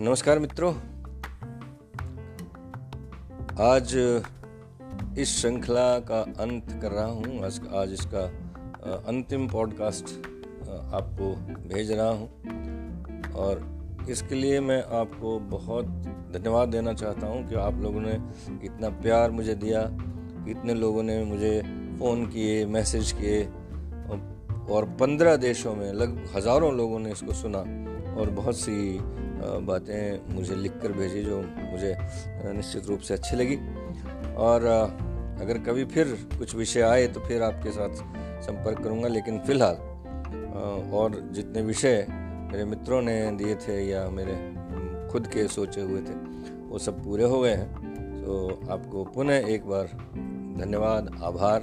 नमस्कार 0.00 0.38
मित्रों। 0.38 0.72
आज 3.60 3.94
इस 5.18 5.36
श्रृंखला 5.40 5.98
का 5.98 6.20
अंत 6.20 6.78
कर 6.82 6.90
रहा 6.90 7.04
हूँ। 7.04 7.44
आज, 7.44 7.60
आज 7.74 7.92
इसका 7.92 8.22
अंतिम 9.08 9.48
पॉडकास्ट 9.48 10.04
आपको 10.94 11.34
भेज 11.68 11.92
रहा 11.92 12.10
हूँ। 12.10 12.28
और 13.32 13.62
इसके 14.10 14.34
लिए 14.34 14.60
मैं 14.60 14.82
आपको 14.82 15.38
बहुत 15.38 15.84
धन्यवाद 16.32 16.68
देना 16.68 16.92
चाहता 16.92 17.26
हूँ 17.26 17.48
कि 17.48 17.54
आप 17.54 17.74
लोगों 17.74 18.00
ने 18.00 18.14
इतना 18.64 18.88
प्यार 18.88 19.30
मुझे 19.30 19.54
दिया 19.54 19.82
इतने 20.50 20.74
लोगों 20.74 21.02
ने 21.02 21.24
मुझे 21.24 21.62
फ़ोन 21.98 22.26
किए 22.26 22.66
मैसेज 22.66 23.12
किए 23.12 23.44
और 24.74 24.96
पंद्रह 25.00 25.36
देशों 25.36 25.76
में 25.76 25.92
लगभग 25.92 26.36
हज़ारों 26.36 26.74
लोगों 26.74 26.98
ने 26.98 27.12
इसको 27.12 27.32
सुना 27.32 27.58
और 28.20 28.30
बहुत 28.30 28.56
सी 28.56 28.98
बातें 29.40 30.34
मुझे 30.34 30.54
लिख 30.54 30.72
कर 30.82 30.92
भेजी 30.92 31.22
जो 31.22 31.40
मुझे 31.62 31.96
निश्चित 32.56 32.86
रूप 32.86 33.00
से 33.00 33.14
अच्छी 33.14 33.36
लगी। 33.36 33.56
और 34.36 34.64
अगर 35.40 35.58
कभी 35.58 35.84
फिर 35.84 36.16
कुछ 36.38 36.54
विषय 36.54 36.80
आए 36.82 37.06
तो 37.08 37.20
फिर 37.20 37.42
आपके 37.42 37.70
साथ 37.70 37.94
संपर्क 38.42 38.82
करूँगा, 38.82 39.08
लेकिन 39.08 39.38
फ़िलहाल 39.38 39.76
और 40.92 41.20
जितने 41.32 41.62
विषय 41.62 42.06
मेरे 42.52 42.64
मित्रों 42.64 43.00
ने 43.02 43.14
दिए 43.32 43.54
थे 43.58 43.80
या 43.84 44.08
मेरे 44.10 44.36
खुद 45.12 45.26
के 45.26 45.46
सोचे 45.48 45.80
हुए 45.80 46.00
थे, 46.00 46.14
वो 46.68 46.78
सब 46.78 47.02
पूरे 47.04 47.24
हो 47.24 47.40
गए 47.40 47.54
हैं। 47.54 48.22
तो 48.22 48.60
आपको 48.70 49.04
पुनः 49.04 49.46
एक 49.48 49.66
बार 49.66 49.86
धन्यवाद, 50.56 51.10
आभार, 51.22 51.60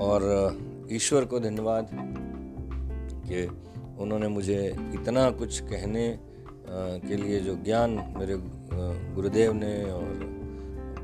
और 0.00 0.88
ईश्वर 0.92 1.24
को 1.24 1.40
धन्यवाद 1.40 1.88
कि 3.24 3.46
उन्होंने 4.02 4.28
मुझे 4.28 4.60
इतना 4.94 5.30
कुछ 5.30 5.60
कहने 5.60 6.06
के 7.08 7.16
लिए 7.16 7.40
जो 7.40 7.54
ज्ञान 7.64 7.90
मेरे 8.16 8.36
गुरुदेव 9.14 9.52
ने 9.52 9.74
और 9.84 10.04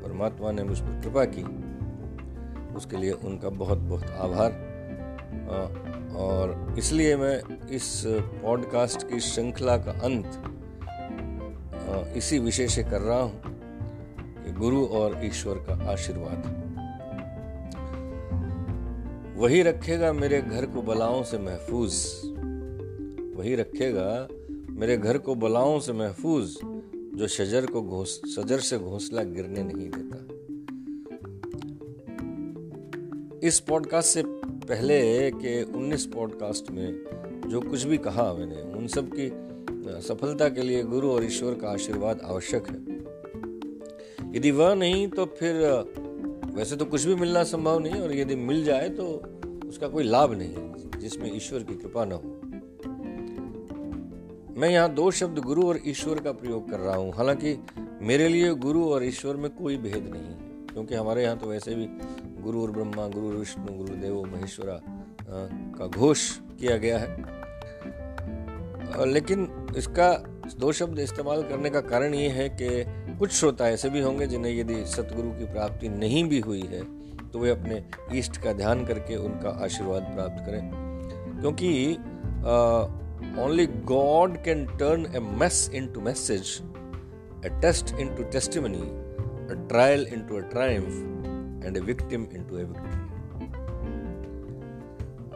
परमात्मा 0.03 0.51
ने 0.51 0.63
मुझ 0.63 0.79
पर 0.79 1.01
कृपा 1.01 1.25
की, 1.25 1.43
उसके 2.75 2.97
लिए 2.97 3.11
उनका 3.11 3.49
बहुत 3.49 3.77
बहुत 3.77 4.03
आभार 4.19 4.51
और 6.19 6.75
इसलिए 6.77 7.15
मैं 7.17 7.37
इस 7.67 8.03
पॉडकास्ट 8.43 9.07
की 9.09 9.19
श्रृंखला 9.19 9.77
का 9.77 9.91
अंत 10.05 10.43
इसी 12.17 12.39
विषय 12.39 12.67
से 12.67 12.83
कर 12.83 13.01
रहा 13.01 13.21
हूँ 13.21 13.41
कि 14.43 14.51
गुरु 14.51 14.85
और 14.93 15.19
ईश्वर 15.25 15.55
का 15.69 15.91
आशीर्वाद। 15.91 16.57
वही 19.37 19.61
रखेगा 19.61 20.11
मेरे 20.13 20.41
घर 20.41 20.65
को 20.65 20.81
बलाओं 20.81 21.23
से 21.23 21.37
महफूज। 21.37 21.93
वही 23.39 23.55
रखेगा, 23.55 24.27
मेरे 24.69 24.95
घर 24.97 25.17
को 25.17 25.33
बलाओं 25.35 25.79
से 25.79 25.93
महफूज, 25.93 26.57
जो 27.15 27.27
शजर 27.27 27.65
को 27.65 27.81
घोस, 27.81 28.21
शजर 28.35 28.59
से 28.59 28.77
घोंसला 28.77 29.23
गिरने 29.23 29.63
नहीं 29.63 29.89
देता। 29.89 30.17
इस 33.47 33.59
पॉडकास्ट 33.59 34.09
से 34.09 34.23
पहले 34.25 34.99
के 35.31 35.63
19 35.63 36.05
पॉडकास्ट 36.05 36.71
में 36.71 37.49
जो 37.49 37.61
कुछ 37.61 37.83
भी 37.83 37.97
कहा 37.97 38.33
मैंने, 38.33 38.61
उन 38.77 38.87
सब 38.87 39.09
की 39.13 39.27
सफलता 40.01 40.49
के 40.49 40.61
लिए 40.61 40.83
गुरु 40.83 41.11
और 41.11 41.23
ईश्वर 41.25 41.53
का 41.53 41.69
आशीर्वाद 41.69 42.21
आवश्यक 42.25 42.67
है। 42.67 42.77
यदि 44.35 44.51
वह 44.51 44.73
नहीं 44.75 45.07
तो 45.07 45.25
फिर 45.39 45.53
वैसे 46.55 46.75
तो 46.75 46.85
कुछ 46.85 47.05
भी 47.05 47.15
मिलना 47.15 47.43
संभव 47.43 47.79
नहीं, 47.79 48.01
और 48.01 48.15
यदि 48.15 48.35
मिल 48.35 48.63
जाए 48.63 48.89
तो 48.89 49.05
उसका 49.69 49.87
कोई 49.87 50.03
लाभ 50.03 50.33
नहीं 50.33 50.99
जिसमें 50.99 51.35
ईश्वर 51.35 51.63
की 51.63 51.75
कृपा 51.75 52.05
न 52.05 52.11
हो। 52.11 52.35
मैं 54.59 54.69
यहाँ 54.69 54.89
दो 54.93 55.09
शब्द 55.11 55.37
गुरु 55.39 55.63
और 55.63 55.77
ईश्वर 55.87 56.19
का 56.19 56.31
प्रयोग 56.31 56.69
कर 56.71 56.79
रहा 56.79 56.95
हूँ। 56.95 57.11
हालाँकि 57.15 57.51
मेरे 58.01 58.27
लिए 58.27 58.53
गुरु 58.55 58.83
और 58.85 59.03
ईश्वर 59.03 59.35
में 59.35 59.49
कोई 59.51 59.77
भेद 59.77 60.09
नहीं 60.13 60.23
है, 60.23 60.33
क्योंकि 60.67 60.95
हमारे 60.95 61.23
यहाँ 61.23 61.37
तो 61.37 61.47
वैसे 61.47 61.75
भी 61.75 61.85
गुरु 62.43 62.61
और 62.61 62.71
ब्रह्मा, 62.71 63.07
गुरु 63.07 63.27
विष्णु 63.29 63.75
गुरुदेव 63.77 64.23
महेश्वरा 64.25 64.79
का 65.77 65.87
घोष 65.87 66.29
किया 66.59 66.77
गया 66.77 66.97
है। 66.97 67.07
लेकिन 69.07 69.47
इसका 69.77 70.11
दो 70.59 70.71
शब्द 70.71 70.99
इस्तेमाल 70.99 71.43
करने 71.43 71.69
का 71.69 71.81
कारण 71.87 72.13
ये 72.13 72.27
है 72.29 72.49
कि 72.61 72.69
कुछ 73.17 73.31
श्रोता 73.31 73.69
ऐसे 73.69 73.89
भी 73.89 74.01
होंगे 74.01 74.27
जिन्हें 74.27 74.53
यदि 74.53 74.83
सतगुरु 74.87 75.29
की 75.29 75.45
प्राप्ति 75.53 75.89
नहीं 75.89 76.23
भी 76.29 76.39
हुई 76.39 76.61
है 76.71 76.81
तो 77.31 77.39
वे 77.39 77.49
अपने 77.49 77.83
इष्ट 78.19 78.41
का 78.43 78.53
ध्यान 78.53 78.85
करके 78.85 79.15
उनका 79.15 79.49
आशीर्वाद 79.63 80.11
प्राप्त 80.13 80.45
करें। 80.45 80.61
क्योंकि 81.41 81.69
only 83.39 83.65
God 83.85 84.37
can 84.43 84.65
turn 84.79 85.05
a 85.15 85.19
mess 85.19 85.69
into 85.75 86.01
message 86.01 86.61
a 87.45 87.49
test 87.61 87.95
into 87.99 88.23
testimony 88.23 88.81
a 88.81 89.67
trial 89.69 90.07
into 90.13 90.37
a 90.37 90.41
triumph 90.49 91.65
and 91.65 91.77
a 91.77 91.79
victim 91.79 92.27
into 92.33 92.57
a 92.57 92.63
victim 92.63 92.97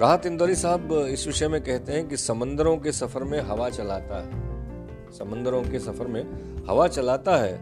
Rahat 0.02 0.26
Indori 0.26 0.56
साहब, 0.56 0.92
इस 0.92 1.26
विषय 1.28 1.48
में 1.48 1.62
कहते 1.62 1.92
हैं 1.92 2.08
कि 2.08 2.18
समंदरों 2.18 2.78
के 2.78 2.92
सफ़र 2.92 3.24
में 3.24 3.40
हवा 3.42 3.70
चलाता 3.70 4.22
है। 4.22 5.12
समंदरों 5.12 5.62
के 5.64 5.80
सफ़र 5.80 6.08
में 6.08 6.24
हवा 6.70 6.88
चलाता 6.88 7.36
है, 7.38 7.54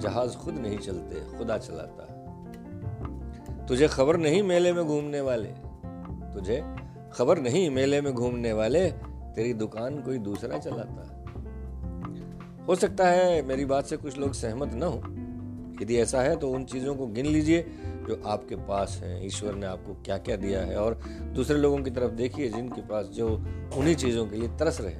जहाज़ 0.00 0.36
खुद 0.36 0.54
नहीं 0.54 0.78
चलते, 0.78 1.20
खुदा 1.38 1.56
चलाता 1.58 2.02
है। 2.02 3.66
तुझे 3.66 3.88
खबर 3.88 4.16
नहीं 4.16 4.42
मेले 4.42 4.72
में 4.72 4.84
घूमने 4.84 5.20
वाले, 5.20 5.48
तुझे 6.34 6.62
खबर 7.12 7.38
नहीं 7.38 7.70
मेले 7.70 8.00
में 8.00 8.12
घूमने 8.12 8.52
वाले 8.52 8.84
तेरी 9.34 9.52
दुकान 9.54 10.00
कोई 10.02 10.18
दूसरा 10.20 10.58
चलाता। 10.58 11.02
है 11.02 11.16
हो 12.66 12.74
सकता 12.74 13.08
है 13.08 13.42
मेरी 13.42 13.64
बात 13.64 13.86
से 13.86 13.96
कुछ 13.96 14.18
लोग 14.18 14.32
सहमत 14.34 14.74
न 14.74 14.82
हो। 14.82 15.02
यदि 15.82 15.96
ऐसा 15.96 16.20
है 16.20 16.36
तो 16.36 16.50
उन 16.50 16.64
चीज़ों 16.64 16.94
को 16.94 17.06
गिन 17.06 17.26
लीजिए 17.26 17.62
जो 18.08 18.20
आपके 18.26 18.56
पास 18.66 18.98
हैं। 19.02 19.26
ईश्वर 19.26 19.54
ने 19.54 19.66
आपको 19.66 19.94
क्या 20.04 20.18
क्या 20.18 20.36
दिया 20.36 20.60
है 20.60 20.76
और 20.76 20.94
दूसरे 21.34 21.56
लोगों 21.58 21.78
की 21.78 21.90
तरफ़ 21.90 22.12
देखिए 22.12 22.48
जिनके 22.48 22.80
पास 22.80 23.06
जो 23.06 23.28
उन्हीं 23.78 23.94
चीज़ों 23.96 24.26
के 24.26 24.36
लिए 24.36 24.48
तरस 24.58 24.80
रहे 24.80 24.94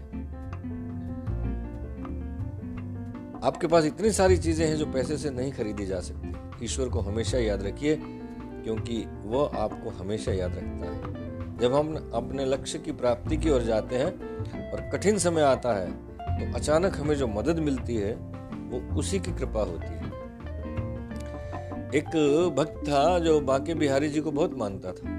आपके 3.43 3.67
पास 3.67 3.85
इतनी 3.85 4.11
सारी 4.13 4.37
चीज़ें 4.37 4.67
हैं 4.67 4.77
जो 4.77 4.87
पैसे 4.87 5.17
से 5.17 5.31
नहीं 5.31 5.53
खरीदी 5.53 5.87
जा 5.87 6.01
सकती। 6.01 6.65
ईश्वर 6.65 6.89
को 6.89 7.01
हमेशा 7.01 7.39
याद 7.39 7.63
रखिए, 7.63 7.97
क्योंकि 7.97 9.05
वह 9.25 9.59
आपको 9.59 9.91
हमेशा 9.91 10.33
याद 10.33 10.55
रखता 10.55 10.87
है। 10.87 11.18
जब 11.61 11.75
हम 11.75 12.11
अपने 12.15 12.45
लक्ष्य 12.45 12.79
की 12.79 12.93
प्राप्ति 12.93 13.37
की 13.37 13.51
ओर 13.51 13.63
जाते 13.63 13.97
हैं 13.97 14.11
और 14.73 14.81
कठिन 14.81 15.19
समय 15.19 15.41
आता 15.41 15.73
है 15.73 15.91
तो 16.29 16.55
अचानक 16.55 16.97
हमें 16.97 17.17
जो 17.17 17.27
मदद 17.27 17.59
मिलती 17.59 17.97
है, 17.97 18.15
वो 18.69 18.97
उसी 18.97 19.19
की 19.19 19.33
कृपा 19.33 19.61
होती 19.61 19.87
है। 19.87 20.09
एक 21.95 22.07
भक्त 22.57 22.89
था 22.89 23.19
जो 23.19 23.41
बांके 23.41 23.75
बिहारी 23.75 24.09
जी 24.09 24.21
को 24.21 24.31
बहुत 24.31 24.59
मानता 24.59 24.93
था। 24.93 25.15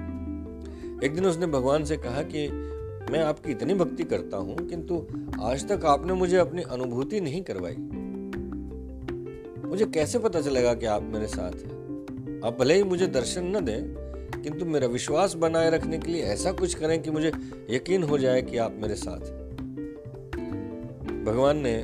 एक 1.06 1.16
दिन 1.16 1.26
उसने 1.26 1.48
भगवान 1.48 1.84
से 1.84 1.98
कहा 1.98 2.22
कि, 2.22 2.48
मैं 3.12 3.20
आपकी 3.20 3.52
इतनी 3.52 3.74
भक्ति 3.74 4.04
करता 4.04 4.38
हूँ, 4.38 4.56
किंतु 4.56 5.06
आज 5.42 5.68
तक 5.70 5.86
आपने 5.86 6.14
मुझे 6.14 6.38
अपनी 6.38 6.62
अनुभूति 6.62 7.22
नहीं 7.22 7.44
करवाई। 7.44 7.76
मुझे 9.70 9.86
कैसे 9.86 10.20
पता 10.20 10.42
चलेगा 10.42 10.74
कि 10.74 10.86
आप 10.86 11.04
मेरे 11.04 11.28
साथ 11.28 11.52
हैं? 11.52 11.80
आप 12.46 12.58
भले 12.60 12.74
ही 12.74 12.84
मुझे 12.84 13.08
दर्शन 13.08 13.46
न 13.46 13.66
दें 13.66 13.99
किंतु 14.44 14.66
मेरा 14.66 14.88
विश्वास 14.88 15.34
बनाए 15.34 15.70
रखने 15.70 15.98
के 15.98 16.12
लिए 16.12 16.24
ऐसा 16.24 16.52
कुछ 16.52 16.74
करें 16.74 17.02
कि 17.02 17.12
मुझे 17.12 17.32
यकीन 17.70 18.04
हो 18.04 18.18
जाए 18.18 18.42
कि 18.42 18.58
आप 18.58 18.76
मेरे 18.80 18.96
साथ 18.96 19.26
हैं। 19.26 19.38
भगवान 21.26 21.58
ने 21.58 21.78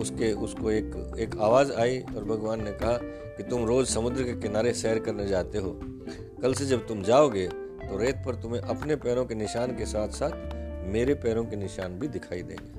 उसके, 0.00 0.32
उसको 0.32 0.70
एक 0.70 1.16
एक 1.18 1.38
आवाज़ 1.40 1.72
आई 1.72 1.98
और 2.16 2.24
भगवान 2.24 2.64
ने 2.64 2.70
कहा 2.72 2.92
कि 3.36 3.42
तुम 3.42 3.64
रोज 3.64 3.86
समुद्र 3.86 4.22
के 4.22 4.32
किनारे 4.32 4.72
सैर 4.72 4.98
करने 4.98 5.26
जाते 5.26 5.58
हो। 5.58 5.70
कल 6.42 6.54
से 6.54 6.66
जब 6.66 6.86
तुम 6.86 7.02
जाओगे 7.02 7.46
तो 7.48 7.98
रेत 7.98 8.16
पर 8.16 8.34
तुम्हें 8.34 8.60
अपने 8.60 8.96
पैरों 8.96 9.24
के 9.24 9.34
निशान 9.34 9.76
के 9.76 9.86
साथ 9.86 10.08
साथ 10.08 10.30
मेरे 10.92 11.14
पैरों 11.14 11.44
के 11.44 11.56
निशान 11.56 11.98
भी 11.98 12.08
दिखाई 12.08 12.42
देंगे। 12.42 12.76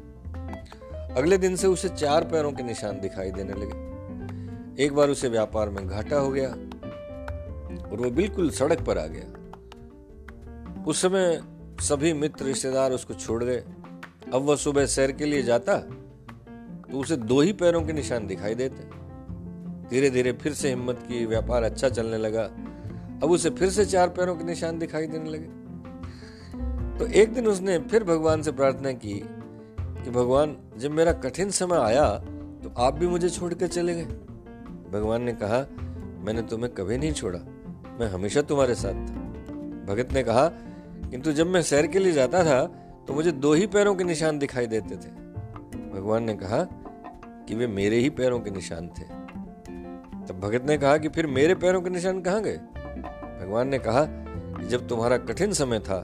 अगले 1.14 1.38
दिन 1.38 1.56
से 1.56 1.68
उसे 1.68 1.90
चार 1.90 2.24
पैरों 2.24 2.52
के 2.52 2.64
निशान 2.64 3.00
दिखाई 3.00 3.32
देने 3.32 3.54
लगे। 3.54 4.84
एक 4.84 4.94
बार 4.94 5.10
उसे 5.10 5.30
व्यापार 5.30 5.70
में 5.70 5.88
घाटा 5.88 6.20
हो 6.20 6.30
गया। 6.30 6.56
और 7.92 8.02
वो 8.02 8.10
बिल्कुल 8.12 8.50
सड़क 8.52 8.82
पर 8.82 8.98
आ 8.98 9.06
गया। 9.08 10.84
उस 10.84 11.02
समय 11.02 11.42
सभी 11.82 12.14
मित्र, 12.14 12.46
रिश्तेदार 12.46 12.92
उसको 12.92 13.14
छोड़ 13.14 13.44
गए। 13.44 13.64
अब 14.34 14.42
वह 14.42 14.56
सुबह 14.56 14.86
सैर 14.86 15.12
के 15.12 15.26
लिए 15.26 15.44
जाता 15.44 15.78
तो 15.78 17.00
उसे 17.00 17.16
दो 17.16 17.40
ही 17.42 17.54
पैरों 17.54 17.82
के 17.82 17.94
निशान 17.94 18.28
दिखाई 18.28 18.56
देते। 18.56 18.84
धीरे 19.90 20.10
धीरे 20.10 20.32
फिर 20.34 20.54
से 20.54 20.70
हिम्मत 20.70 21.00
की, 21.08 21.26
व्यापार 21.26 21.64
अच्छा 21.64 21.90
चलने 21.90 22.18
लगा। 22.18 22.44
अब 23.24 23.32
उसे 23.32 23.50
फिर 23.50 23.70
से 23.70 23.86
चार 23.86 24.10
पैरों 24.10 24.36
के 24.36 24.44
निशान 24.44 24.80
दिखाई 24.80 25.08
देने 25.08 25.30
लगे। 25.30 25.48
तो 27.00 27.06
एक 27.14 27.34
दिन 27.34 27.48
उसने 27.48 27.78
फिर 27.80 28.04
भगवान 28.04 28.42
से 28.42 28.52
प्रार्थना 28.52 28.92
की 28.92 29.14
कि, 29.80 30.10
भगवान, 30.10 30.58
जब 30.78 30.92
मेरा 30.92 31.12
कठिन 31.14 31.50
समय 31.50 31.78
आया 31.78 32.10
तो 32.64 32.74
आप 32.78 32.94
भी 32.94 33.08
मुझे 33.08 33.30
छोड़कर 33.30 33.68
चले 33.68 33.96
गए। 33.96 34.06
भगवान 34.92 35.24
ने 35.24 35.34
कहा, 35.34 35.60
मैंने 36.26 36.42
तुम्हें 36.42 36.74
कभी 36.74 36.98
नहीं 36.98 37.12
छोड़ा। 37.14 37.40
मैं 38.00 38.08
हमेशा 38.08 38.42
तुम्हारे 38.42 38.76
साथ 38.76 38.94
था। 38.94 39.16
भगत 39.86 40.14
ने 40.14 40.24
कहा, 40.24 40.48
किंतु 41.12 41.32
जब 41.32 41.48
मैं 41.48 41.62
सैर 41.62 41.88
के 41.88 42.00
लिए 42.00 42.12
जाता 42.12 42.44
था 42.44 42.66
तो 43.08 43.14
मुझे 43.14 43.32
दो 43.32 43.54
ही 43.54 43.68
पैरों 43.68 43.96
के 43.96 44.04
निशान 44.04 44.40
दिखाई 44.40 44.68
देते 44.68 44.96
थे। 44.96 45.10
भगवान 45.92 46.24
ने 46.24 46.34
कहा 46.36 46.64
कि 47.48 47.56
वे 47.56 47.68
मेरे 47.68 47.98
ही 47.98 48.10
पैरों 48.10 48.40
के 48.40 48.52
निशान 48.52 48.88
थे। 48.88 49.04
तब 50.28 50.40
भगत 50.40 50.66
ने 50.66 50.78
कहा 50.78 50.98
कि 50.98 51.10
फिर 51.10 51.28
मेरे 51.28 51.56
पैरों 51.56 51.82
के 51.82 51.90
निशान 51.90 52.22
कहाँ 52.22 52.42
गए? 52.42 52.58
भगवान 53.42 53.68
ने 53.68 53.80
कहा 53.80 54.06
कि 54.06 54.68
जब 54.68 54.88
तुम्हारा 54.88 55.18
कठिन 55.18 55.54
समय 55.54 55.80
था, 55.80 56.00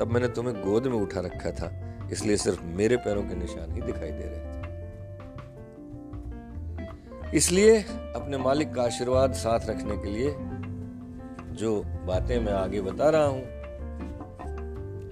तब 0.00 0.10
मैंने 0.12 0.28
तुम्हें 0.28 0.54
गोद 0.62 0.86
में 0.86 0.98
उठा 0.98 1.20
रखा 1.20 1.50
था, 1.50 1.70
इसलिए 2.12 2.36
सिर्फ़ 2.36 2.62
मेरे 2.76 2.96
पैरों 2.96 3.22
के 3.22 3.34
निशान 3.34 3.72
ही 3.72 3.80
दिखाई 3.82 4.10
दे 4.10 4.24
रहे 4.24 4.40
थे। 4.40 4.52
इसलिए 7.36 7.78
अपने 8.16 8.38
मालिक 8.38 8.74
का 8.74 8.82
आशीर्वाद 8.82 9.32
साथ 9.32 9.60
रखने 9.66 9.96
के 9.96 10.10
लिए 10.10 10.34
जो 11.54 11.82
बातें 12.06 12.38
मैं 12.40 12.52
आगे 12.52 12.80
बता 12.80 13.08
रहा 13.10 13.26
हूँ, 13.26 13.42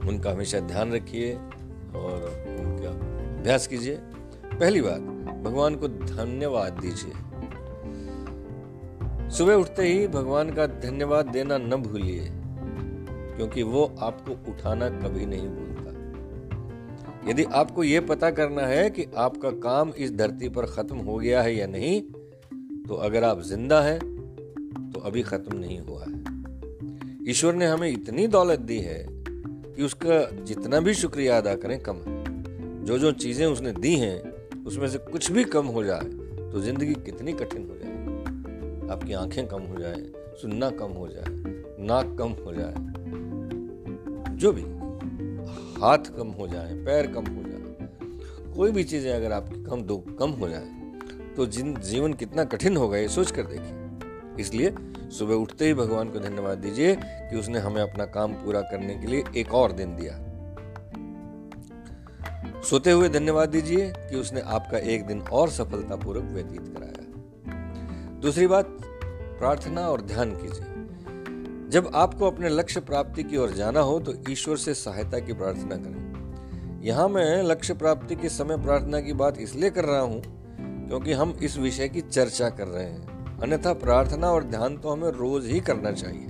उनका 0.09 0.31
हमेशा 0.31 0.61
ध्यान 0.63 0.93
रखिए 0.93 1.35
और 1.35 2.25
उनका 2.61 2.91
अभ्यास 2.91 3.67
कीजिए। 3.67 3.97
पहली 4.45 4.81
बात, 4.81 5.01
भगवान 5.45 5.75
को 5.75 5.89
धन्यवाद 5.89 6.81
दीजिए। 6.81 7.13
सुबह 9.31 9.55
उठते 9.55 9.83
ही 9.83 10.07
भगवान 10.09 10.51
का 10.51 10.67
धन्यवाद 10.67 11.27
देना 11.29 11.59
न 11.59 11.77
भूलिए, 11.83 12.29
क्योंकि 13.37 13.63
वो 13.65 13.85
आपको 14.01 14.33
उठाना 14.53 14.89
कभी 14.99 15.27
नहीं 15.27 15.49
भूलता। 15.49 15.91
यदि 17.31 17.45
आपको 17.55 17.85
यह 17.85 18.01
पता 18.01 18.31
करना 18.31 18.63
है 18.67 18.89
कि 18.91 19.07
आपका 19.17 19.51
काम 19.61 19.93
इस 19.99 20.13
धरती 20.17 20.49
पर 20.49 20.67
खत्म 20.67 20.97
हो 20.99 21.17
गया 21.19 21.43
है 21.43 21.55
या 21.55 21.67
नहीं 21.67 22.01
तो 22.85 22.95
अगर 23.01 23.25
आप 23.25 23.41
ज़िंदा 23.43 23.81
हैं 23.81 23.99
तो 24.93 25.01
अभी 25.01 25.23
खत्म 25.23 25.59
नहीं 25.59 25.79
हुआ 25.81 26.05
है। 26.05 26.12
ईश्वर 27.29 27.55
ने 27.55 27.67
हमें 27.67 27.89
इतनी 27.91 28.27
दौलत 28.27 28.61
दी 28.61 28.79
है 28.79 29.05
कि 29.09 29.83
उसका 29.83 30.21
जितना 30.45 30.81
भी 30.81 30.95
शुक्रिया 30.95 31.37
अदा 31.39 31.55
करें 31.55 31.79
कम 31.81 31.97
है। 31.99 32.85
जो 32.85 32.99
जो 32.99 33.13
चीज़ें 33.15 33.47
उसने 33.47 33.73
दी 33.73 33.95
हैं, 33.97 34.65
उसमें 34.65 34.89
से 34.89 34.99
कुछ 35.01 35.31
भी 35.33 35.45
कम 35.45 35.67
हो 35.67 35.85
जाए 35.85 36.05
तो 36.53 36.61
ज़िंदगी 36.61 36.95
कितनी 36.95 37.33
कठिन 37.33 37.69
हो 37.71 37.77
जाए 37.77 38.89
आपकी 38.89 39.13
आँखें 39.13 39.47
कम 39.47 39.63
हो 39.63 39.79
जाए, 39.79 40.03
सुनना 40.43 40.71
कम 40.73 40.93
हो 40.93 41.09
जाए, 41.09 41.25
नाक 41.81 42.17
कम 42.19 42.31
हो 42.45 42.53
जाए, 42.55 42.75
जो 44.37 44.53
भी, 44.53 44.63
हाथ 45.81 46.15
कम 46.17 46.29
हो 46.31 46.49
जाए, 46.49 46.75
पैर 46.85 47.07
कम 47.07 47.27
हो 47.27 47.43
जाए, 47.43 47.61
कोई 48.55 48.71
भी 48.71 48.85
चीज़ें 48.85 49.13
अगर 49.13 49.33
आपकी 49.33 49.65
कम 49.65 49.83
दो 49.83 49.97
कम 50.19 50.31
हो 50.33 50.49
जाए 50.49 51.35
तो 51.37 51.47
जिन 51.49 51.75
जीवन 51.83 52.13
कितना 52.15 52.45
कठिन 52.47 52.77
होगा 52.77 52.97
ये 52.99 53.09
सोच 53.09 53.31
कर 53.31 53.47
देखिए। 53.47 54.41
इसलिए 54.41 54.75
सुबह 55.19 55.35
उठते 55.35 55.67
ही 55.67 55.75
भगवान 55.75 56.09
को 56.09 56.19
धन्यवाद 56.19 56.59
दीजिए 56.59 56.95
कि 56.97 57.37
उसने 57.37 57.59
हमें 57.59 57.81
अपना 57.83 58.05
काम 58.05 58.33
पूरा 58.35 58.61
करने 58.61 58.95
के 58.95 59.07
लिए 59.07 59.25
एक 59.37 59.55
और 59.55 59.73
दिन 59.73 59.97
दिया। 59.97 60.19
सोते 62.63 62.91
हुए 62.91 63.09
धन्यवाद 63.09 63.49
दीजिए 63.49 63.93
कि 63.97 64.17
उसने 64.17 64.41
आपका 64.41 64.79
एक 64.79 65.07
दिन 65.07 65.21
और 65.23 65.51
सफलतापूर्वक 65.51 66.25
व्यतीत 66.25 66.75
कराया। 66.77 68.21
दूसरी 68.21 68.47
बात, 68.47 68.67
प्रार्थना 69.39 69.89
और 69.89 70.01
ध्यान 70.01 70.31
कीजिए। 70.31 71.71
जब 71.71 71.91
आपको 71.95 72.27
अपने 72.27 72.49
लक्ष्य 72.49 72.81
प्राप्ति 72.81 73.23
की 73.23 73.37
ओर 73.37 73.51
जाना 73.51 73.81
हो 73.81 74.01
तो 74.01 74.15
ईश्वर 74.31 74.57
से 74.57 74.75
सहायता 74.75 75.19
की 75.19 75.33
प्रार्थना 75.33 75.77
करें। 75.77 76.81
यहाँ 76.85 77.09
मैं 77.09 77.43
लक्ष्य 77.43 77.75
प्राप्ति 77.75 78.17
के 78.17 78.29
समय 78.29 78.57
प्रार्थना 78.57 79.01
की 79.01 79.13
बात 79.13 79.39
इसलिए 79.39 79.71
कर 79.71 79.85
रहा 79.85 80.01
हूँ 80.01 80.23
क्योंकि 80.89 81.13
हम 81.13 81.39
इस 81.43 81.59
विषय 81.59 81.89
की 81.89 82.01
चर्चा 82.01 82.49
कर 82.51 82.67
रहे 82.67 82.85
हैं। 82.85 83.12
अन्यथा 83.43 83.73
प्रार्थना 83.73 84.31
और 84.31 84.45
ध्यान 84.45 84.77
तो 84.77 84.91
हमें 84.91 85.11
रोज 85.11 85.47
ही 85.47 85.61
करना 85.61 85.91
चाहिए। 85.93 86.27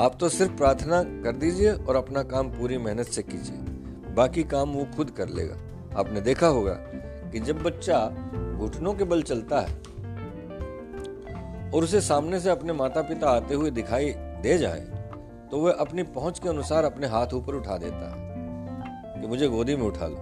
आप 0.00 0.16
तो 0.20 0.28
सिर्फ़ 0.28 0.52
प्रार्थना 0.52 1.02
कर 1.02 1.36
दीजिए 1.36 1.72
और 1.72 1.96
अपना 1.96 2.22
काम 2.22 2.48
पूरी 2.50 2.78
मेहनत 2.78 3.06
से 3.06 3.22
कीजिए। 3.22 3.56
बाकी 4.14 4.42
काम 4.44 4.70
वो 4.70 4.86
खुद 4.96 5.10
कर 5.10 5.28
लेगा। 5.28 5.54
आपने 6.00 6.20
देखा 6.20 6.46
होगा 6.46 6.74
कि 7.32 7.40
जब 7.40 7.62
बच्चा 7.62 7.98
घुटनों 8.58 8.94
के 8.94 9.04
बल 9.04 9.22
चलता 9.22 9.60
है 9.60 9.74
और 11.70 11.84
उसे 11.84 12.00
सामने 12.00 12.40
से 12.40 12.50
अपने 12.50 12.72
माता 12.72 13.02
पिता 13.02 13.30
आते 13.30 13.54
हुए 13.54 13.70
दिखाई 13.70 14.12
दे 14.42 14.56
जाए 14.58 14.80
तो 15.50 15.58
वह 15.58 15.76
अपनी 15.80 16.02
पहुँच 16.02 16.38
के 16.38 16.48
अनुसार 16.48 16.84
अपने 16.84 17.06
हाथ 17.06 17.34
ऊपर 17.34 17.54
उठा 17.54 17.76
देता 17.76 18.10
है 18.10 19.20
कि 19.20 19.28
मुझे 19.28 19.48
गोदी 19.48 19.76
में 19.76 19.84
उठा 19.84 20.06
लो 20.06 20.16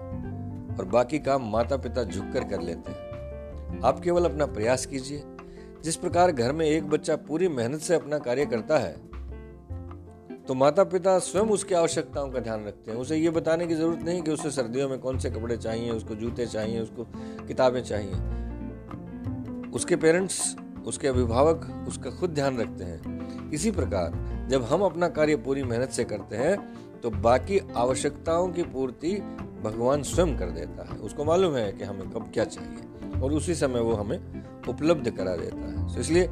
और 0.79 0.85
बाकी 0.85 1.19
काम 1.19 1.51
माता 1.51 1.77
पिता 1.77 2.05
झुककर 2.05 2.45
कर 2.45 2.61
लेते 2.61 2.93
हैं। 2.93 3.81
आप 3.85 4.01
केवल 4.01 4.25
अपना 4.25 4.47
प्रयास 4.47 4.87
कीजिए। 4.87 5.23
जिस 5.85 5.97
प्रकार 5.97 6.31
घर 6.33 6.53
में 6.53 6.65
एक 6.67 6.87
बच्चा 6.91 7.15
पूरी 7.17 7.49
मेहनत 7.49 7.81
से 7.81 7.95
अपना 7.95 8.19
कार्य 8.19 8.45
करता 8.47 8.79
है 8.79 8.93
तो 10.49 10.55
माता 10.55 10.85
पिता 10.85 11.19
स्वयं 11.19 11.49
उसकी 11.49 11.75
आवश्यकताओं 11.75 12.31
का 12.31 12.41
ध्यान 12.41 12.65
रखते 12.67 12.91
हैं। 12.91 12.99
उसे 12.99 13.17
ये 13.17 13.31
बताने 13.31 13.67
की 13.67 13.75
ज़रूरत 13.75 14.03
नहीं 14.03 14.23
कि 14.23 14.31
उसे 14.31 14.51
सर्दियों 14.51 14.89
में 14.89 14.99
कौन 14.99 15.19
से 15.19 15.31
कपड़े 15.31 15.57
चाहिए, 15.57 15.91
उसको 15.91 16.15
जूते 16.15 16.47
चाहिए, 16.47 16.81
उसको 16.81 17.05
किताबें 17.47 17.83
चाहिए। 17.83 18.13
उसके 19.71 19.97
पेरेंट्स, 19.97 20.57
उसके 20.87 21.09
अभिभावक, 21.09 21.67
उसका 21.89 22.11
खुद 22.11 22.31
ध्यान 22.31 22.59
रखते 22.59 22.85
हैं। 22.85 23.51
इसी 23.53 23.71
प्रकार 23.71 24.47
जब 24.51 24.65
हम 24.65 24.83
अपना 24.83 25.09
कार्य 25.11 25.37
पूरी 25.39 25.63
मेहनत 25.65 25.91
से 25.91 26.05
करते 26.05 26.37
हैं 26.37 26.57
तो 27.01 27.11
बाकी 27.23 27.59
आवश्यकताओं 27.77 28.49
की 28.49 28.63
पूर्ति 28.71 29.13
भगवान 29.65 30.03
स्वयं 30.05 30.37
कर 30.39 30.51
देता 30.53 30.89
है। 30.91 30.99
उसको 31.01 31.25
मालूम 31.25 31.57
है 31.57 31.71
कि 31.73 31.85
हमें 31.85 32.11
कब 32.11 32.31
क्या 32.35 32.45
चाहिए, 32.47 33.21
और 33.21 33.33
उसी 33.33 33.55
समय 33.55 33.81
वो 33.81 33.93
हमें 33.95 34.19
उपलब्ध 34.69 35.11
करा 35.11 35.37
देता 35.37 35.57
है। 35.57 35.95
तो 35.95 36.01
इसलिए 36.01 36.27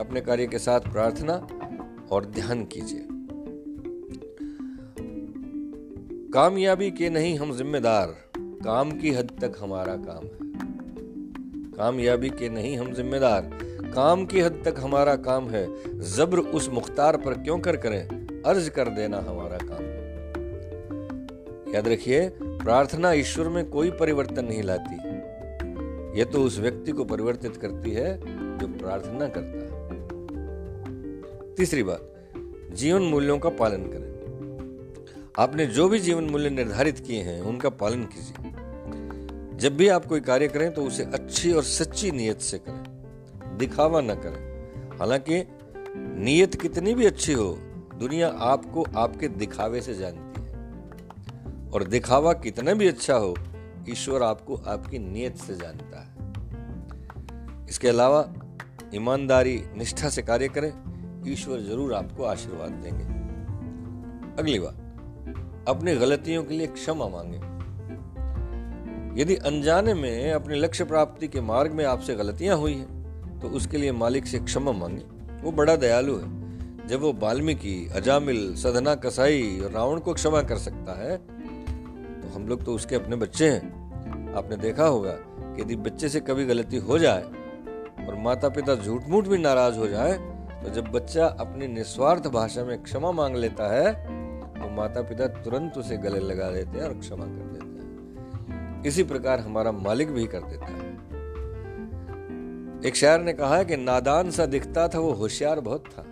अपने 0.00 0.20
कार्य 0.20 0.46
के 0.46 0.58
साथ 0.58 0.80
प्रार्थना 0.80 1.48
और 2.12 2.24
ध्यान 2.24 2.64
कीजिए। 2.64 3.08
कामयाबी 6.32 6.90
के 6.90 7.10
नहीं 7.10 7.38
हम 7.38 7.56
जिम्मेदार, 7.56 8.16
काम 8.38 8.90
की 8.90 9.10
हद 9.10 9.38
तक 9.40 9.52
हमारा 9.60 9.96
काम 9.96 10.24
है। 10.24 10.38
कामयाबी 11.72 12.28
के 12.28 12.48
नहीं 12.48 12.78
हम 12.78 12.92
जिम्मेदार, 12.92 13.50
काम 13.94 14.26
की 14.26 14.40
हद 14.40 14.62
तक 14.64 14.74
हमारा 14.78 15.16
काम 15.16 15.48
है। 15.48 15.66
जब्र 16.00 16.38
उस 16.38 16.68
मुख्तार 16.68 17.16
पर 17.16 17.34
क्यों 17.34 17.58
कर 17.58 17.76
करें? 17.76 18.26
अर्ज़ 18.42 18.70
कर 18.70 18.88
देना 18.88 19.18
हमारा 19.18 19.58
काम 19.62 19.82
है। 19.82 19.96
याद 21.74 21.88
रखिए, 21.88 22.30
प्रार्थना 22.42 23.12
ईश्वर 23.12 23.48
में 23.48 23.70
कोई 23.70 23.90
परिवर्तन 23.90 24.44
नहीं 24.44 24.62
लाती। 24.62 25.15
यह 26.16 26.24
तो 26.24 26.42
उस 26.42 26.58
व्यक्ति 26.58 26.92
को 26.92 27.04
परिवर्तित 27.04 27.56
करती 27.56 27.90
है 27.90 28.20
जो 28.58 28.68
प्रार्थना 28.68 29.28
करता 29.28 29.58
है। 29.58 29.86
तीसरी 31.54 31.82
बात, 31.82 32.14
जीवन 32.72 33.02
मूल्यों 33.02 33.38
का 33.38 33.48
पालन 33.48 33.78
करें। 33.78 34.16
आपने 35.38 35.66
जो 35.66 35.88
भी 35.88 35.98
जीवन 35.98 36.24
मूल्य 36.24 36.50
निर्धारित 36.50 36.98
किए 36.98 37.22
हैं, 37.22 37.42
उनका 37.42 37.68
पालन 37.68 38.04
कीजिए। 38.04 38.52
जब 39.56 39.76
भी 39.76 39.88
आप 39.88 40.06
कोई 40.06 40.20
कार्य 40.20 40.48
करें 40.48 40.74
तो 40.74 40.84
उसे 40.84 41.02
अच्छी 41.02 41.52
और 41.52 41.62
सच्ची 41.62 42.10
नीयत 42.10 42.40
से 42.40 42.58
करें। 42.58 42.96
दिखावा 43.58 44.00
न 44.00 44.14
करें। 44.14 44.72
हालाँकि, 44.98 45.46
नीयत 45.96 46.60
कितनी 46.60 46.94
भी 46.94 47.06
अच्छी 47.06 47.32
हो, 47.32 47.58
दुनिया 48.00 48.28
आपको 48.28 48.84
आपके 48.96 49.28
दिखावे 49.28 49.80
से 49.80 49.94
जानती 49.94 50.40
है। 50.42 50.46
और 51.70 51.84
दिखावा 51.84 52.32
कितना 52.32 52.74
भी 52.74 52.88
अच्छा 52.88 53.14
हो, 53.14 53.34
ईश्वर 53.88 54.22
आपको 54.22 54.56
आपकी 54.56 54.98
नीयत 54.98 55.36
से 55.36 55.56
जानता 55.56 56.00
है। 56.00 56.15
इसके 57.68 57.88
अलावा 57.88 58.20
ईमानदारी, 58.94 59.62
निष्ठा 59.76 60.08
से 60.08 60.22
कार्य 60.22 60.48
करें, 60.48 60.72
ईश्वर 61.26 61.60
ज़रूर 61.60 61.94
आपको 61.94 62.24
आशीर्वाद 62.24 62.70
देंगे। 62.82 63.04
अगली 64.38 64.58
बात, 64.58 64.74
अपनी 65.68 65.94
गलतियों 65.96 66.42
के 66.44 66.54
लिए 66.54 66.66
क्षमा 66.68 67.08
मांगे। 67.08 67.44
यदि 69.22 69.34
अनजाने 69.36 69.94
में 69.94 70.32
अपने 70.32 70.56
लक्ष्य 70.56 70.84
प्राप्ति 70.84 71.28
के 71.28 71.40
मार्ग 71.40 71.72
में 71.72 71.84
आपसे 71.84 72.14
गलतियाँ 72.14 72.56
हुई 72.56 72.74
हैं 72.74 73.40
तो 73.40 73.48
उसके 73.48 73.78
लिए 73.78 73.92
मालिक 73.92 74.26
से 74.26 74.38
क्षमा 74.38 74.72
मांगे। 74.72 75.04
वो 75.42 75.52
बड़ा 75.52 75.76
दयालु 75.76 76.16
है। 76.16 76.88
जब 76.88 77.00
वो 77.00 77.12
वाल्मीकि, 77.12 77.88
अजामिल 77.94 78.54
सदना 78.56 78.94
कसाई 78.94 79.58
और 79.60 79.70
रावण 79.70 80.00
को 80.00 80.12
क्षमा 80.14 80.42
कर 80.42 80.58
सकता 80.58 80.98
है 81.00 81.16
तो 81.16 82.28
हम 82.28 82.46
लोग 82.48 82.64
तो 82.64 82.74
उसके 82.74 82.96
अपने 82.96 83.16
बच्चे 83.16 83.50
हैं। 83.50 84.34
आपने 84.36 84.56
देखा 84.56 84.86
होगा 84.86 85.12
कि 85.12 85.62
यदि 85.62 85.76
बच्चे 85.78 86.08
से 86.08 86.20
कभी 86.20 86.44
गलती 86.44 86.76
हो 86.78 86.98
जाए 86.98 87.24
और 88.08 88.14
माता 88.14 88.48
पिता 88.48 88.74
झूठ 88.74 89.02
मूठ 89.08 89.26
भी 89.26 89.38
नाराज़ 89.38 89.78
हो 89.78 89.86
जाए 89.88 90.12
तो 90.64 90.70
जब 90.70 90.84
बच्चा 90.84 91.26
अपनी 91.26 91.66
निस्वार्थ 91.68 92.26
भाषा 92.26 92.64
में 92.64 92.82
क्षमा 92.82 93.12
मांग 93.12 93.36
लेता 93.36 93.72
है 93.74 93.92
तो 94.52 94.70
माता 94.70 95.02
पिता 95.02 95.26
तुरंत 95.26 95.78
उसे 95.78 95.96
गले 95.96 96.18
लगा 96.18 96.50
देते 96.50 96.78
हैं 96.78 96.84
और 96.84 96.98
क्षमा 96.98 97.24
कर 97.24 97.48
देते 97.52 97.66
हैं। 97.66 98.84
इसी 98.84 99.02
प्रकार 99.02 99.40
हमारा 99.40 99.72
मालिक 99.72 100.10
भी 100.10 100.26
कर 100.26 100.40
देता 100.40 100.66
है। 100.66 100.96
एक 102.84 102.96
शायर 102.96 103.20
ने 103.20 103.32
कहा 103.32 103.56
है 103.56 103.64
कि 103.64 103.76
नादान 103.76 104.30
सा 104.30 104.46
दिखता 104.46 104.88
था, 104.88 104.98
वो 104.98 105.12
होशियार 105.12 105.60
बहुत 105.60 105.84
था। 105.86 106.04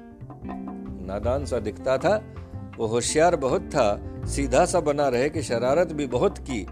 नादान 1.07 1.45
सा 1.45 1.59
दिखता 1.59 1.99
था, 1.99 2.25
वो 2.79 2.87
होशियार 2.87 3.37
बहुत 3.37 3.63
था, 3.63 4.01
सीधा 4.27 4.65
सा 4.65 4.81
बना 4.81 5.09
रहे 5.09 5.29
कि 5.29 5.43
शरारत 5.43 5.93
भी 5.93 6.07
बहुत 6.07 6.39
की। 6.39 6.67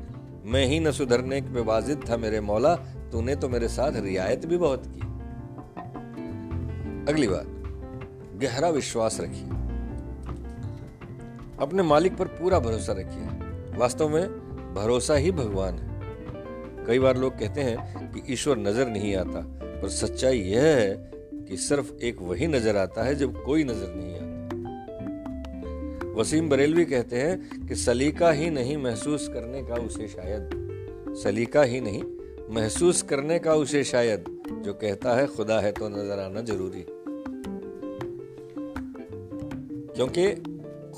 मैं 0.45 0.67
ही 0.67 0.81
न 0.81 0.91
सुधरने 0.91 1.41
पे 1.41 1.61
वाजिद 1.61 2.01
था 2.11 2.17
मेरे 2.17 2.41
मौला, 2.41 2.75
तूने 3.13 3.37
तो 3.37 3.49
मेरे 3.49 3.69
साथ 3.69 3.93
रियायत 3.97 4.47
भी 4.47 4.57
बहुत 4.57 4.87
की। 4.87 5.12
अगली 7.09 7.29
बात, 7.29 7.47
गहरा 8.43 8.69
विश्वास 8.69 9.21
रखिए। 9.21 9.49
अपने 11.59 11.83
मालिक 11.83 12.17
पर 12.17 12.27
पूरा 12.27 12.59
भरोसा 12.59 12.93
रखिए। 12.93 13.79
वास्तव 13.79 14.09
में 14.09 14.29
भरोसा 14.75 15.15
ही 15.15 15.31
भगवान 15.31 15.75
है। 15.75 16.87
कई 16.87 16.99
बार 16.99 17.17
लोग 17.17 17.33
कहते 17.33 17.61
हैं 17.61 18.13
कि 18.13 18.33
ईश्वर 18.33 18.59
नज़र 18.59 18.89
नहीं 18.89 19.17
आता, 19.17 19.41
पर 19.83 19.89
सच्चाई 19.89 20.39
यह 20.39 20.63
है 20.63 21.13
कि 21.49 21.57
सिर्फ़ 21.57 21.93
एक 22.03 22.17
वही 22.21 22.47
नज़र 22.47 22.77
आता 22.77 23.03
है 23.03 23.15
जब 23.15 23.43
कोई 23.45 23.65
नज़र 23.65 23.95
नहीं 23.97 24.15
आता। 24.17 24.31
वसीम 26.21 26.49
बरेलवी 26.49 26.85
कहते 26.85 27.17
हैं 27.17 27.67
कि 27.67 27.75
सलीका 27.75 28.31
ही 28.31 28.51
नहीं 28.51 28.77
महसूस 28.77 29.29
करने 29.29 29.63
का 29.63 29.75
उसे 29.75 30.09
शायद, 30.09 30.51
सलीका 31.23 31.63
ही 31.63 31.81
नहीं 31.81 32.03
महसूस 32.53 33.03
करने 33.03 33.39
का 33.39 33.55
उसे 33.55 33.85
शायद 33.85 34.25
जो 34.65 34.73
कहता 34.75 35.15
है, 35.15 35.27
खुदा 35.27 35.61
है 35.61 35.73
तो 35.73 35.89
नज़र 35.89 36.19
आना 36.19 36.41
ज़रूरी। 36.41 36.85
क्योंकि 39.97 40.35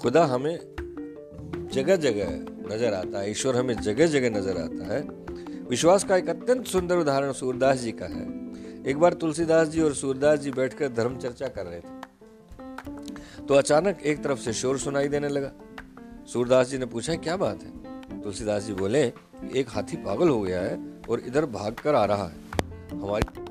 खुदा 0.01 0.25
हमें 0.25 0.59
जगह 1.73 1.97
जगह 1.97 2.31
नज़र 2.75 2.95
आता 2.95 3.21
है, 3.21 3.31
ईश्वर 3.31 3.57
हमें 3.57 3.75
जगह 3.75 4.07
जगह 4.07 4.31
नज़र 4.31 4.57
आता 4.57 4.95
है। 4.95 5.01
विश्वास 5.71 6.05
का 6.05 6.17
एक 6.17 6.29
अत्यंत 6.29 6.67
सुंदर 6.67 6.97
उदाहरण 6.97 7.33
सूरदास 7.33 7.79
जी 7.79 7.93
का 7.93 8.07
है। 8.07 8.27
एक 8.87 8.99
बार 8.99 9.13
तुलसीदास 9.13 9.69
जी 9.69 9.81
और 9.81 9.95
सूरदास 9.95 10.39
जी 10.39 10.51
बैठकर 10.51 10.89
धर्म 10.89 11.19
चर्चा 11.19 11.49
कर 11.49 11.67
रहे 11.67 11.81
थे। 11.81 13.45
तो 13.47 13.55
अचानक 13.55 14.03
एक 14.03 14.25
तरफ़ 14.25 14.39
से 14.39 14.53
शोर 14.53 14.79
सुनाई 14.79 15.09
देने 15.09 15.29
लगा। 15.29 15.53
सूरदास 16.27 16.69
जी 16.69 16.79
ने 16.79 16.87
पूछा, 16.87 17.15
क्या 17.15 17.37
बात 17.37 17.63
है? 17.63 18.23
तुलसीदास 18.23 18.63
जी 18.63 18.73
बोले, 18.73 19.03
एक 19.57 19.67
हाथी 19.69 19.97
पागल 19.97 20.29
हो 20.29 20.41
गया 20.43 20.61
है। 20.61 20.94
और 21.11 21.21
इधर 21.21 21.47
भाग 21.47 21.75
कर 21.75 21.95
आ 21.95 22.05
रहा 22.05 22.25
है। 22.25 22.45
हमारी 22.93 23.44